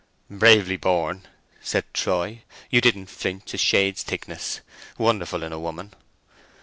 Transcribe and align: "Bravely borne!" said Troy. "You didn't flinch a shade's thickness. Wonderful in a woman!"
"Bravely 0.31 0.77
borne!" 0.77 1.27
said 1.61 1.83
Troy. 1.93 2.41
"You 2.71 2.81
didn't 2.81 3.05
flinch 3.05 3.53
a 3.53 3.57
shade's 3.59 4.01
thickness. 4.01 4.61
Wonderful 4.97 5.43
in 5.43 5.53
a 5.53 5.59
woman!" 5.59 5.93